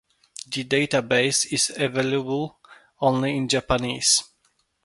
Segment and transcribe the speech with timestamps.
[0.47, 2.59] The database is available
[3.01, 4.23] only in Japanese.